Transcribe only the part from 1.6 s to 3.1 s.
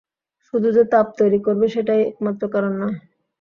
সেটাই একমাত্র কারণ নয়।